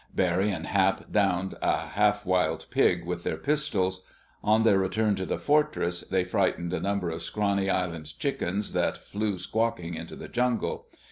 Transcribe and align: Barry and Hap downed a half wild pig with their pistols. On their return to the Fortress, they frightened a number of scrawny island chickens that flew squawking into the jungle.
Barry 0.15 0.49
and 0.49 0.65
Hap 0.65 1.11
downed 1.11 1.53
a 1.61 1.77
half 1.89 2.25
wild 2.25 2.65
pig 2.71 3.05
with 3.05 3.21
their 3.23 3.37
pistols. 3.37 4.07
On 4.43 4.63
their 4.63 4.79
return 4.79 5.13
to 5.17 5.27
the 5.27 5.37
Fortress, 5.37 6.01
they 6.01 6.25
frightened 6.25 6.73
a 6.73 6.79
number 6.79 7.11
of 7.11 7.21
scrawny 7.21 7.69
island 7.69 8.17
chickens 8.17 8.73
that 8.73 8.97
flew 8.97 9.37
squawking 9.37 9.93
into 9.93 10.15
the 10.15 10.27
jungle. 10.27 10.87